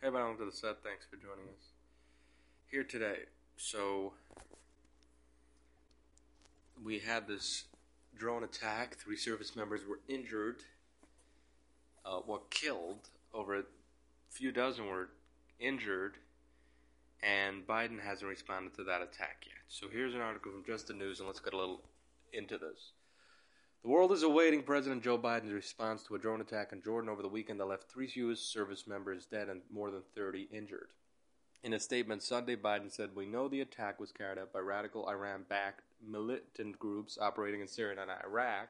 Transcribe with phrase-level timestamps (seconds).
[0.00, 0.76] Hey, welcome to the set.
[0.84, 1.72] Thanks for joining us
[2.70, 3.22] here today.
[3.56, 4.12] So,
[6.84, 7.64] we had this
[8.16, 8.94] drone attack.
[8.94, 10.62] Three service members were injured,
[12.06, 13.08] uh, were killed.
[13.34, 13.62] Over a
[14.30, 15.08] few dozen were
[15.58, 16.18] injured,
[17.20, 19.64] and Biden hasn't responded to that attack yet.
[19.66, 21.82] So, here's an article from Just the News, and let's get a little
[22.32, 22.92] into this.
[23.82, 27.22] The world is awaiting President Joe Biden's response to a drone attack in Jordan over
[27.22, 28.40] the weekend that left three U.S.
[28.40, 30.88] service members dead and more than 30 injured.
[31.62, 35.08] In a statement Sunday, Biden said, We know the attack was carried out by radical
[35.08, 38.68] Iran backed militant groups operating in Syria and Iraq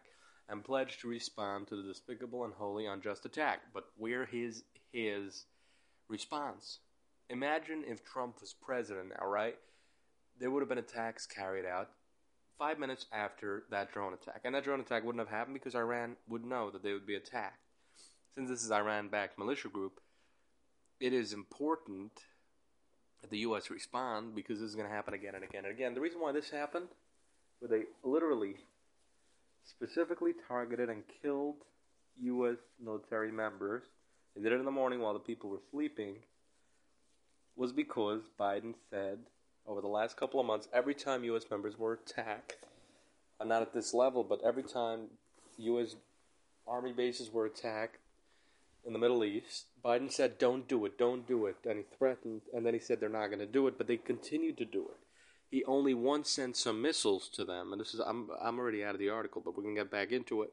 [0.51, 3.61] and pledged to respond to the despicable and wholly unjust attack.
[3.73, 5.47] But where is his
[6.09, 6.81] response?
[7.31, 9.57] Imagine if Trump was president now, right?
[10.39, 11.91] There would have been attacks carried out
[12.59, 14.41] five minutes after that drone attack.
[14.45, 17.15] And that drone attack wouldn't have happened because Iran would know that they would be
[17.15, 17.63] attacked.
[18.35, 20.01] Since this is Iran backed militia group,
[21.01, 22.13] it is important
[23.21, 23.71] that the U.S.
[23.71, 25.95] respond because this is going to happen again and again and again.
[25.95, 26.89] The reason why this happened,
[27.61, 28.57] where they literally
[29.65, 31.57] specifically targeted and killed
[32.23, 32.57] U.S.
[32.83, 33.83] military members,
[34.35, 36.17] they did it in the morning while the people were sleeping,
[37.57, 39.19] was because Biden said
[39.69, 41.45] over the last couple of months, every time U.S.
[41.51, 42.57] members were attacked,
[43.39, 45.09] uh, not at this level, but every time
[45.59, 45.95] U.S.
[46.67, 47.99] Army bases were attacked
[48.87, 52.43] in the Middle East, Biden said, "Don't do it, don't do it," and he threatened,
[52.55, 54.83] and then he said they're not going to do it, but they continued to do
[54.83, 54.97] it.
[55.51, 58.95] He only once sent some missiles to them, and this is I'm I'm already out
[58.95, 60.53] of the article, but we're going to get back into it,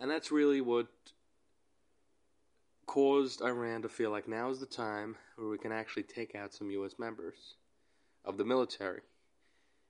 [0.00, 0.86] and that's really what
[2.86, 6.54] caused Iran to feel like now is the time where we can actually take out
[6.54, 6.94] some U.S.
[6.98, 7.54] members
[8.24, 9.02] of the military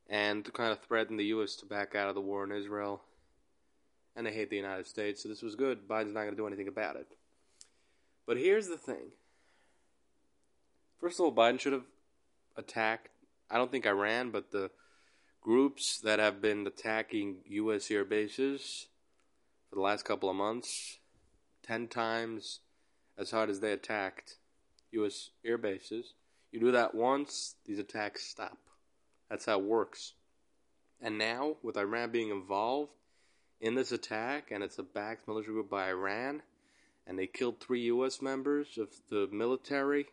[0.09, 1.57] and to kind of threaten the U.S.
[1.57, 3.03] to back out of the war in Israel.
[4.17, 5.89] And they hate the United States, so this was good.
[5.89, 7.09] Biden's not going to do anything about it.
[8.27, 9.13] But here's the thing.
[11.01, 11.87] First of all, Biden should have
[12.57, 13.09] attacked,
[13.51, 14.71] I don't think Iran, but the
[15.41, 17.91] groups that have been attacking U.S.
[17.91, 18.87] air bases
[19.69, 20.99] for the last couple of months,
[21.65, 22.61] 10 times
[23.19, 24.37] as hard as they attacked
[24.93, 25.31] U.S.
[25.45, 26.15] air bases.
[26.55, 28.57] You do that once, these attacks stop.
[29.29, 30.13] That's how it works.
[31.03, 32.93] And now, with Iran being involved
[33.61, 36.43] in this attack, and it's a backed military group by Iran,
[37.09, 38.23] and they killed three U.S.
[38.23, 40.07] members of the military,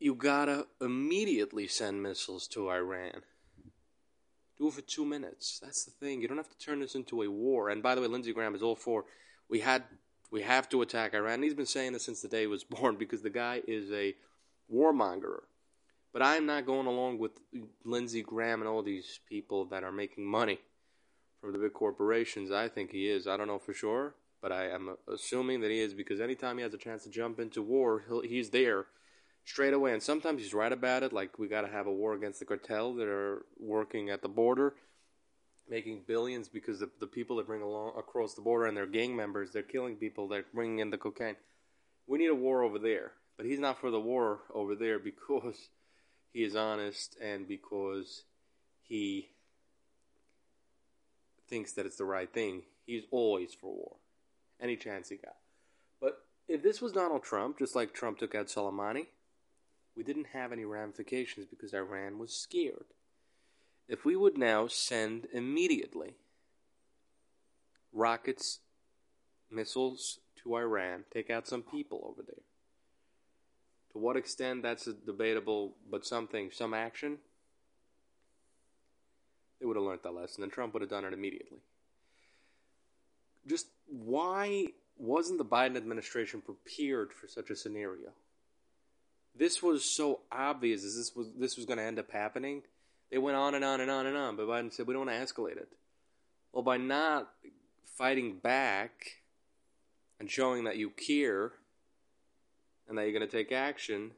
[0.00, 3.22] you gotta immediately send missiles to Iran.
[4.58, 5.60] Do it for two minutes.
[5.62, 6.20] That's the thing.
[6.20, 7.68] You don't have to turn this into a war.
[7.68, 9.04] And by the way, Lindsey Graham is all for
[9.48, 9.84] we had
[10.30, 11.42] we have to attack Iran.
[11.42, 14.14] He's been saying this since the day he was born because the guy is a
[14.72, 15.40] warmonger.
[16.12, 17.32] But I'm not going along with
[17.84, 20.58] Lindsey Graham and all these people that are making money
[21.40, 22.50] from the big corporations.
[22.50, 23.26] I think he is.
[23.26, 26.62] I don't know for sure, but I am assuming that he is because anytime he
[26.62, 28.86] has a chance to jump into war, he's there
[29.44, 29.92] straight away.
[29.92, 32.46] And sometimes he's right about it, like we got to have a war against the
[32.46, 34.74] cartel that are working at the border
[35.68, 39.16] making billions because the, the people that bring along across the border and their gang
[39.16, 41.36] members, they're killing people, they're bringing in the cocaine.
[42.06, 43.12] We need a war over there.
[43.36, 45.56] But he's not for the war over there because
[46.32, 48.24] he is honest and because
[48.82, 49.28] he
[51.48, 52.62] thinks that it's the right thing.
[52.86, 53.96] He's always for war.
[54.60, 55.36] Any chance he got.
[56.00, 56.18] But
[56.48, 59.06] if this was Donald Trump, just like Trump took out Soleimani,
[59.96, 62.86] we didn't have any ramifications because Iran was scared
[63.88, 66.14] if we would now send immediately
[67.92, 68.60] rockets,
[69.50, 72.42] missiles to Iran, take out some people over there.
[73.92, 77.18] To what extent that's debatable, but something, some action,
[79.58, 81.58] they would have learned that lesson, and Trump would have done it immediately.
[83.46, 84.66] Just why
[84.98, 88.10] wasn't the Biden administration prepared for such a scenario?
[89.38, 92.62] This was so obvious this was this was going to end up happening
[93.10, 95.18] they went on and on and on and on, but Biden said, we don't want
[95.18, 95.68] to escalate it.
[96.52, 97.28] Well, by not
[97.96, 99.22] fighting back
[100.18, 101.52] and showing that you care
[102.88, 104.12] and that you're going to take action,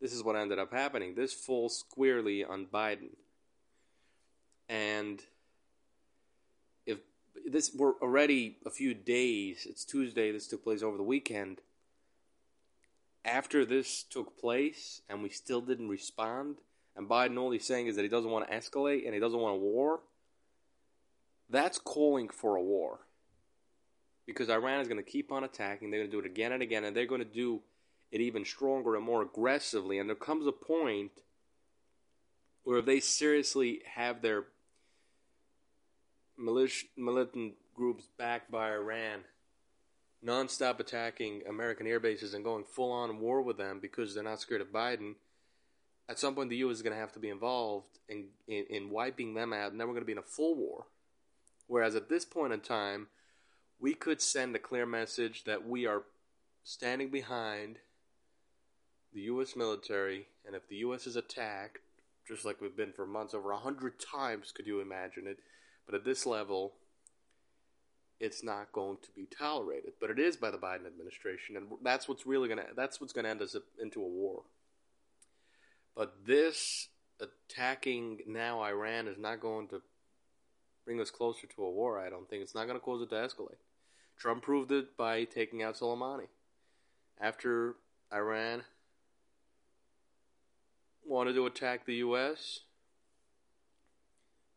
[0.00, 1.14] this is what ended up happening.
[1.14, 3.10] This falls squarely on Biden.
[4.68, 5.20] And
[6.86, 6.98] if
[7.44, 11.58] this were already a few days, it's Tuesday, this took place over the weekend.
[13.24, 16.56] After this took place and we still didn't respond,
[17.00, 19.40] and Biden all he's saying is that he doesn't want to escalate and he doesn't
[19.40, 20.00] want a war,
[21.48, 22.98] that's calling for a war.
[24.26, 26.62] Because Iran is going to keep on attacking, they're going to do it again and
[26.62, 27.62] again, and they're going to do
[28.12, 29.98] it even stronger and more aggressively.
[29.98, 31.10] And there comes a point
[32.64, 34.44] where if they seriously have their
[36.36, 39.20] militant groups backed by Iran,
[40.22, 44.40] nonstop attacking American air bases and going full on war with them because they're not
[44.40, 45.14] scared of Biden,
[46.10, 46.76] at some point the U.S.
[46.76, 49.86] is going to have to be involved in, in, in wiping them out, and then
[49.86, 50.86] we're going to be in a full war.
[51.68, 53.06] Whereas at this point in time,
[53.78, 56.02] we could send a clear message that we are
[56.64, 57.78] standing behind
[59.14, 59.54] the U.S.
[59.54, 61.06] military, and if the U.S.
[61.06, 61.78] is attacked,
[62.26, 65.38] just like we've been for months, over a hundred times, could you imagine it?
[65.86, 66.72] But at this level,
[68.18, 69.92] it's not going to be tolerated.
[70.00, 73.28] But it is by the Biden administration, and that's what's really gonna that's what's gonna
[73.28, 74.42] end us into a war.
[75.96, 76.88] But this
[77.20, 79.82] attacking now Iran is not going to
[80.84, 81.98] bring us closer to a war.
[81.98, 83.58] I don't think it's not going to cause it to escalate.
[84.18, 86.28] Trump proved it by taking out Soleimani.
[87.20, 87.76] After
[88.12, 88.62] Iran
[91.04, 92.60] wanted to attack the U.S.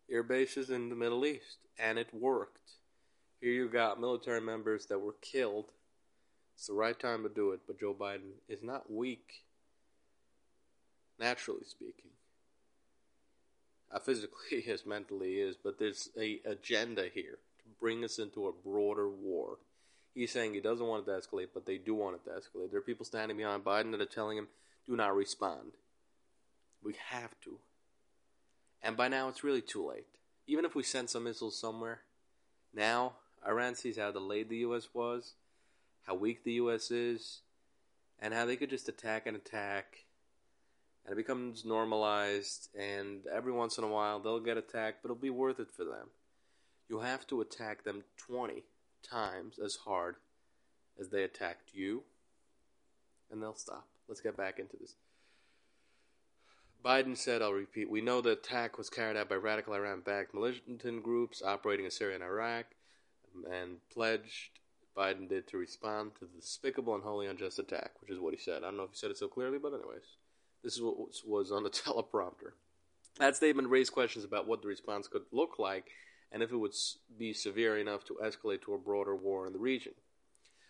[0.10, 2.72] air bases in the Middle East, and it worked.
[3.42, 5.66] Here you got military members that were killed.
[6.56, 9.44] It's the right time to do it, but Joe Biden is not weak,
[11.24, 12.12] naturally speaking.
[13.92, 18.52] Uh, physically, yes, mentally is, but there's a agenda here to bring us into a
[18.52, 19.58] broader war.
[20.14, 22.72] He's saying he doesn't want it to escalate, but they do want it to escalate.
[22.72, 24.48] There are people standing behind Biden that are telling him,
[24.86, 25.72] do not respond.
[26.84, 27.58] We have to.
[28.82, 30.06] And by now, it's really too late.
[30.46, 32.02] Even if we send some missiles somewhere,
[32.74, 33.14] now
[33.48, 34.90] Iran sees how delayed the U.S.
[34.94, 35.36] was,
[36.06, 36.92] how weak the U.S.
[36.92, 37.40] is,
[38.20, 40.04] and how they could just attack and attack,
[41.06, 45.22] and it becomes normalized, and every once in a while they'll get attacked, but it'll
[45.22, 46.10] be worth it for them.
[46.90, 48.64] You have to attack them 20
[49.10, 50.16] times as hard
[51.00, 52.04] as they attacked you,
[53.32, 53.88] and they'll stop.
[54.08, 54.96] Let's get back into this.
[56.84, 60.34] Biden said, I'll repeat, we know the attack was carried out by radical Iran backed
[60.34, 62.66] militant groups operating in Syria and Iraq
[63.50, 64.60] and pledged
[64.96, 68.40] Biden did to respond to the despicable and wholly unjust attack, which is what he
[68.40, 68.58] said.
[68.58, 70.04] I don't know if he said it so clearly, but anyways,
[70.64, 70.96] this is what
[71.26, 72.54] was on the teleprompter.
[73.20, 75.86] That statement raised questions about what the response could look like
[76.32, 76.74] and if it would
[77.18, 79.94] be severe enough to escalate to a broader war in the region.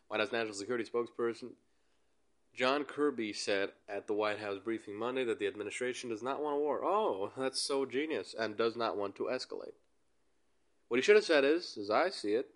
[0.09, 1.51] White House National Security spokesperson
[2.55, 6.57] John Kirby said at the White House briefing Monday that the administration does not want
[6.57, 6.85] a war.
[6.85, 9.73] Oh, that's so genius, and does not want to escalate.
[10.87, 12.49] What he should have said is, as I see it,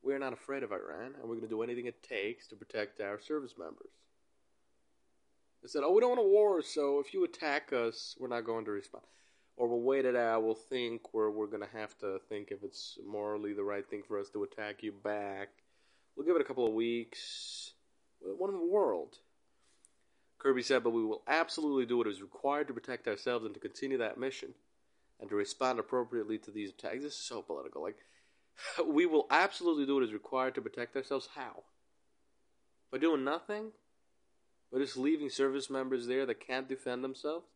[0.00, 2.56] we are not afraid of Iran, and we're going to do anything it takes to
[2.56, 3.90] protect our service members.
[5.62, 8.44] They said, oh, we don't want a war, so if you attack us, we're not
[8.44, 9.04] going to respond.
[9.56, 12.64] Or we'll wait it out, we'll think, where we're going to have to think if
[12.64, 15.50] it's morally the right thing for us to attack you back.
[16.16, 17.74] We'll give it a couple of weeks.
[18.20, 19.18] What in the world?
[20.38, 23.60] Kirby said, but we will absolutely do what is required to protect ourselves and to
[23.60, 24.54] continue that mission
[25.20, 27.04] and to respond appropriately to these attacks.
[27.04, 27.82] This is so political.
[27.82, 27.98] Like,
[28.86, 31.28] we will absolutely do what is required to protect ourselves.
[31.36, 31.62] How?
[32.90, 33.70] By doing nothing?
[34.72, 37.46] By just leaving service members there that can't defend themselves?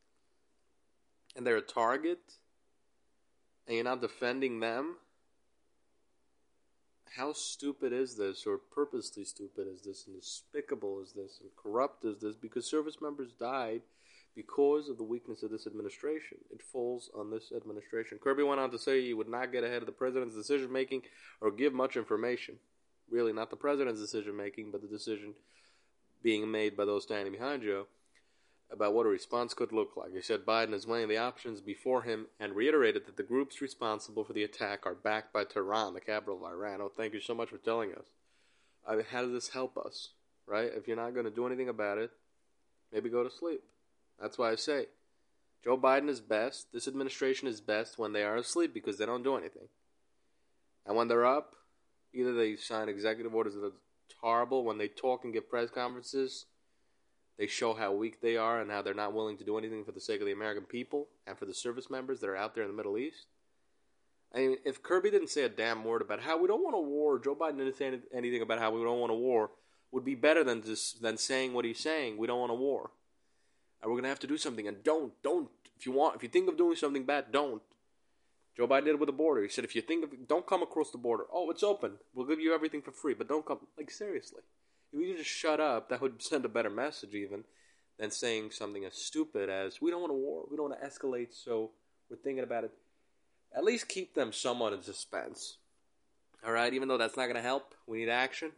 [1.34, 2.20] And they're a target?
[3.66, 4.96] And you're not defending them?
[7.16, 12.04] How stupid is this, or purposely stupid is this, and despicable is this, and corrupt
[12.04, 12.36] is this?
[12.36, 13.80] Because service members died
[14.34, 16.36] because of the weakness of this administration.
[16.52, 18.18] It falls on this administration.
[18.22, 21.02] Kirby went on to say he would not get ahead of the president's decision making
[21.40, 22.56] or give much information.
[23.10, 25.32] Really, not the president's decision making, but the decision
[26.26, 27.86] being made by those standing behind Joe
[28.72, 30.12] about what a response could look like.
[30.12, 34.24] He said Biden is weighing the options before him and reiterated that the groups responsible
[34.24, 36.80] for the attack are backed by Tehran, the capital of Iran.
[36.80, 38.06] Oh, thank you so much for telling us.
[38.84, 40.14] I mean, how does this help us,
[40.48, 40.68] right?
[40.74, 42.10] If you're not going to do anything about it,
[42.92, 43.60] maybe go to sleep.
[44.20, 44.86] That's why I say
[45.62, 46.72] Joe Biden is best.
[46.72, 49.68] This administration is best when they are asleep because they don't do anything.
[50.86, 51.54] And when they're up,
[52.12, 53.74] either they sign executive orders that
[54.26, 54.64] horrible.
[54.64, 56.46] When they talk and give press conferences,
[57.38, 59.92] they show how weak they are and how they're not willing to do anything for
[59.92, 62.64] the sake of the American people and for the service members that are out there
[62.64, 63.26] in the Middle East.
[64.34, 66.80] I mean, if Kirby didn't say a damn word about how we don't want a
[66.80, 69.50] war, Joe Biden didn't say anything about how we don't want a war,
[69.92, 72.18] would be better than just than saying what he's saying.
[72.18, 72.90] We don't want a war
[73.80, 74.66] and we're gonna have to do something.
[74.66, 75.48] And don't, don't.
[75.78, 77.62] If you want, if you think of doing something bad, don't.
[78.56, 79.42] Joe Biden did it with the border.
[79.42, 81.24] He said, if you think of, don't come across the border.
[81.32, 81.92] Oh, it's open.
[82.14, 83.58] We'll give you everything for free, but don't come.
[83.76, 84.40] Like seriously,
[84.92, 87.44] if you just shut up, that would send a better message even
[87.98, 90.86] than saying something as stupid as we don't want a war, we don't want to
[90.86, 91.70] escalate, so
[92.10, 92.72] we're thinking about it.
[93.56, 95.58] At least keep them somewhat in suspense.
[96.44, 98.52] All right, even though that's not going to help, we need action.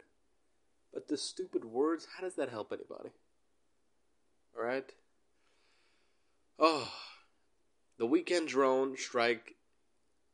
[0.93, 3.09] But the stupid words, how does that help anybody?
[4.57, 4.91] All right.
[6.57, 6.91] Oh,
[7.97, 9.55] the weekend drone strike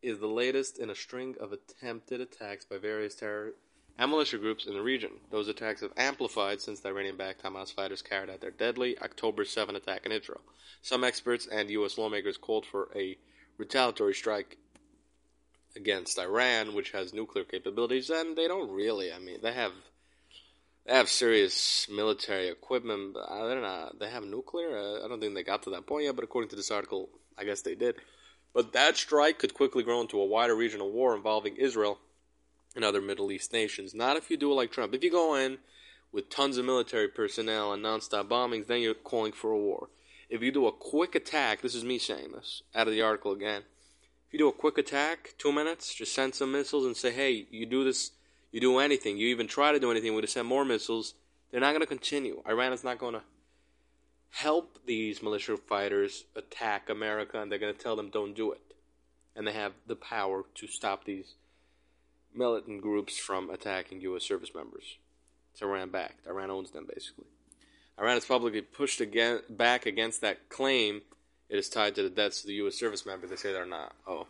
[0.02, 3.54] is the latest in a string of attempted attacks by various terror
[3.98, 5.12] and militia groups in the region.
[5.32, 9.46] Those attacks have amplified since the Iranian backed Hamas fighters carried out their deadly October
[9.46, 10.42] 7 attack in Israel.
[10.82, 11.98] Some experts and U.S.
[11.98, 13.18] lawmakers called for a
[13.58, 14.58] retaliatory strike
[15.76, 19.12] against Iran, which has nuclear capabilities, and they don't really.
[19.12, 19.72] I mean, they have
[20.86, 23.14] they have serious military equipment.
[23.14, 23.92] But I don't know.
[24.00, 25.02] They have nuclear.
[25.04, 27.44] I don't think they got to that point yet, but according to this article, I
[27.44, 27.96] guess they did.
[28.56, 32.00] But that strike could quickly grow into a wider regional war involving Israel
[32.74, 33.94] and other Middle East nations.
[33.94, 34.96] Not if you do it like Trump.
[34.96, 35.58] If you go in
[36.14, 39.90] with tons of military personnel and nonstop bombings, then you're calling for a war.
[40.30, 43.34] If you do a quick attack, this is me saying this out of the article
[43.34, 43.64] again.
[44.28, 47.46] If you do a quick attack, two minutes, just send some missiles and say, hey,
[47.52, 48.12] you do this,
[48.54, 51.14] you do anything, you even try to do anything, we're going to send more missiles,
[51.52, 52.42] they're not going to continue.
[52.48, 53.22] Iran is not going to
[54.32, 58.62] help these militia fighters attack America, and they're going to tell them don't do it.
[59.36, 61.36] And they have the power to stop these
[62.34, 64.24] militant groups from attacking U.S.
[64.24, 64.98] service members.
[65.54, 66.28] It's Iran backed.
[66.28, 67.26] Iran owns them, basically.
[68.00, 71.02] Iran has publicly pushed again, back against that claim
[71.50, 72.76] it is tied to the deaths of the U.S.
[72.76, 73.30] service members.
[73.30, 73.94] They say they're not.
[74.08, 74.28] Oh,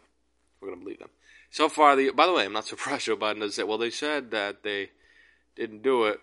[0.59, 1.09] we're going to believe them.
[1.49, 3.89] So far, the by the way, I'm not surprised Joe Biden does say, well, they
[3.89, 4.91] said that they
[5.55, 6.19] didn't do it,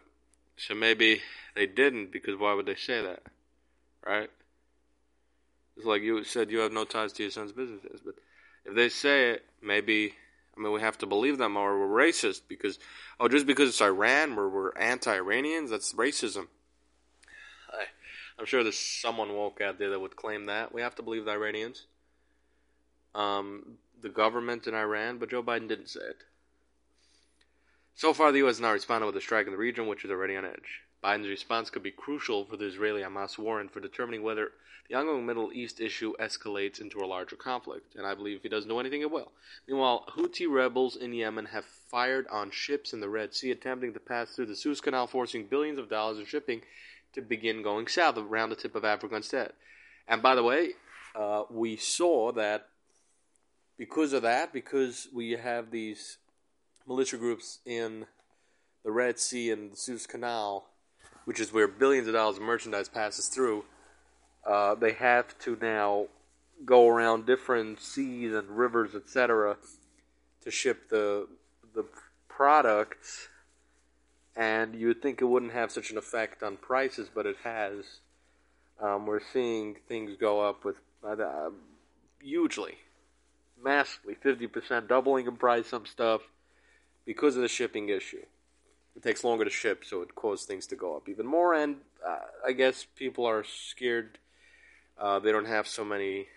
[0.57, 1.23] so maybe
[1.55, 3.23] they didn't, because why would they say that?
[4.05, 4.31] Right?
[5.77, 8.15] It's like you said you have no ties to your son's businesses, but
[8.65, 10.15] if they say it, maybe
[10.57, 12.79] I mean, we have to believe them or we're racist because,
[13.19, 15.71] oh, just because it's Iran, we're, we're anti Iranians?
[15.71, 16.49] That's racism.
[17.71, 17.85] I,
[18.39, 20.75] I'm sure there's someone woke out there that would claim that.
[20.75, 21.87] We have to believe the Iranians,
[23.15, 26.19] um, the government in Iran, but Joe Biden didn't say it.
[27.95, 28.57] So far, the U.S.
[28.57, 30.83] has not responded with a strike in the region, which is already on edge.
[31.03, 34.53] Biden's response could be crucial for the Israeli Hamas war and for determining whether
[34.89, 38.49] the ongoing Middle East issue escalates into a larger conflict, and I believe if he
[38.49, 39.33] doesn't do anything, it will.
[39.67, 44.01] Meanwhile, Houthi rebels in Yemen have fired on ships in the Red Sea, attempting to
[44.01, 46.63] pass through the Suez Canal, forcing billions of dollars of shipping
[47.15, 49.53] to begin going south around the tip of Africa instead.
[50.09, 50.71] And by the way,
[51.15, 52.69] uh, we saw that
[53.79, 56.19] because of that, because we have these
[56.87, 58.07] militia groups in
[58.85, 60.67] the Red Sea and the Suez Canal,
[61.25, 63.65] which is where billions of dollars of merchandise passes through,
[64.47, 66.07] uh, they have to now
[66.65, 69.57] go around different seas and rivers, etc.,
[70.43, 71.29] to ship the
[71.75, 71.85] the
[72.29, 73.29] products.
[74.35, 78.01] And you would think it wouldn't have such an effect on prices, but it has.
[78.81, 80.77] Um, we're seeing things go up with
[81.07, 81.51] uh,
[82.21, 82.79] hugely,
[83.63, 85.67] massively, fifty percent doubling in price.
[85.67, 86.23] Some stuff
[87.05, 88.25] because of the shipping issue.
[88.97, 91.55] It takes longer to ship, so it causes things to go up even more.
[91.55, 94.19] And uh, I guess people are scared
[95.03, 96.29] uh, they don't have so many,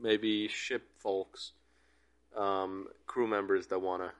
[0.00, 1.52] maybe ship folks,
[2.36, 4.10] um, crew members that want to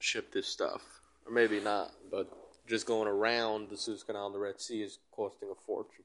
[0.00, 0.82] ship this stuff.
[1.26, 2.28] Or maybe not, but
[2.66, 6.04] just going around the Suez Canal and the Red Sea is costing a fortune.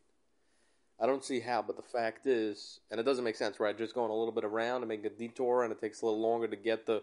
[1.00, 3.76] I don't see how, but the fact is, and it doesn't make sense, right?
[3.78, 6.22] Just going a little bit around and make a detour, and it takes a little
[6.22, 7.02] longer to get the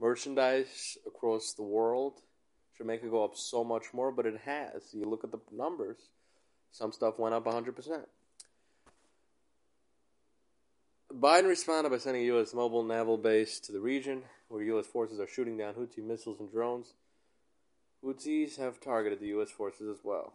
[0.00, 2.20] merchandise across the world.
[2.76, 4.92] Should make it go up so much more, but it has.
[4.92, 5.98] You look at the numbers.
[6.72, 8.06] Some stuff went up 100%.
[11.12, 12.52] Biden responded by sending a U.S.
[12.52, 14.86] mobile naval base to the region where U.S.
[14.86, 16.94] forces are shooting down Houthi missiles and drones.
[18.04, 19.50] Houthis have targeted the U.S.
[19.50, 20.34] forces as well.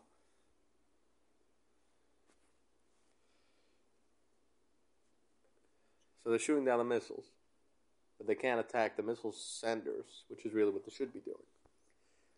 [6.23, 7.25] So they're shooting down the missiles,
[8.19, 11.37] but they can't attack the missile senders, which is really what they should be doing.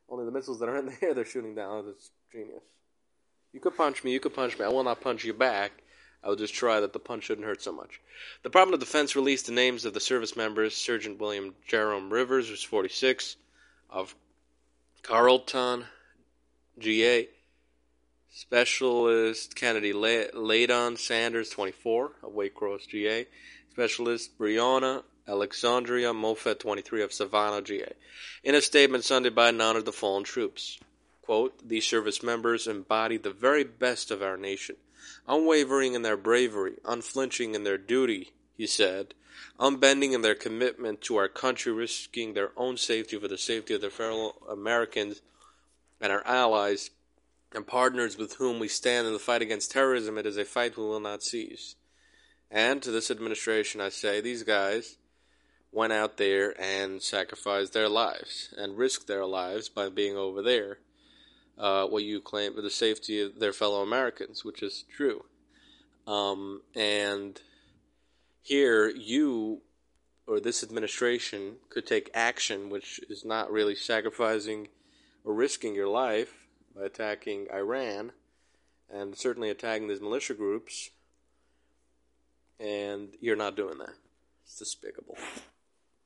[0.08, 1.88] Only the missiles that are in the air they're shooting down.
[1.88, 2.64] That's genius.
[3.52, 4.64] You could punch me, you could punch me.
[4.64, 5.72] I will not punch you back.
[6.24, 8.00] I will just try that the punch shouldn't hurt so much.
[8.44, 12.48] The Department of Defense released the names of the service members Sergeant William Jerome Rivers,
[12.48, 13.38] who's 46,
[13.90, 14.16] of
[15.04, 15.86] Carrollton,
[16.78, 17.28] GA.
[18.34, 23.28] Specialist Kennedy Ladon Sanders, 24, of Waycross, GA.
[23.72, 27.94] Specialist Breonna Alexsondria Moffett, 23, of Savannah, GA.
[28.44, 30.78] In a statement Sunday, by none of the fallen troops.
[31.22, 34.76] Quote, These service members embody the very best of our nation,
[35.30, 39.14] unwavering in their bravery, unflinching in their duty, he said,
[39.58, 43.80] unbending in their commitment to our country, risking their own safety for the safety of
[43.80, 45.22] their fellow Americans
[46.02, 46.90] and our allies
[47.54, 50.18] and partners with whom we stand in the fight against terrorism.
[50.18, 51.76] It is a fight we will not cease.
[52.50, 54.98] And to this administration, I say, these guys
[55.72, 60.80] went out there and sacrificed their lives and risked their lives by being over there
[61.58, 65.24] uh, what you claim for the safety of their fellow Americans, which is true.
[66.08, 67.40] Um, and
[68.42, 69.62] here you
[70.28, 74.68] or this administration could take action, which is not really sacrificing
[75.24, 76.34] or risking your life
[76.75, 78.12] by attacking Iran
[78.90, 80.90] and certainly attacking these militia groups,
[82.60, 83.94] and you're not doing that.
[84.44, 85.18] It's despicable.